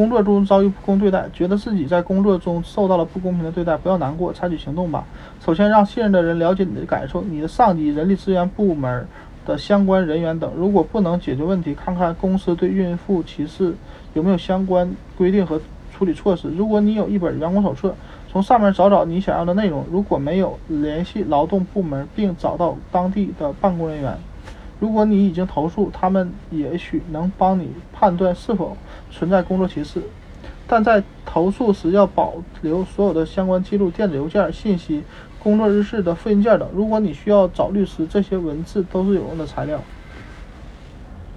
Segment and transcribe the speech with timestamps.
[0.00, 5.04] 工作中遭遇不公对待，觉得自己在工作中受到了不公平的对待，不要难过，采取行动吧。
[5.44, 9.06] 首先，让信任的人了解你的感受，你的上级、人力资源部门
[9.44, 10.50] 的相关人员等。
[10.56, 13.74] 如果不能解决问题，看看公司对孕妇歧视
[14.14, 15.60] 有没有相关规定和
[15.92, 16.48] 处理措施。
[16.48, 17.94] 如果你有一本员工手册，
[18.32, 19.84] 从上面找找你想要的内容。
[19.92, 24.16] 如果没有，联系劳动部门并找到当地的办公人员。
[24.80, 28.76] 如果你已经投诉，他们也许能帮你判断是否
[29.10, 30.02] 存在工作歧视。
[30.66, 35.02] 但在投诉时要保留所有的相关记录、电子邮件信息、
[35.38, 36.68] 工作日志的复印件等。
[36.74, 39.80] 如果你需要找律师，这些文字都是有用的材料。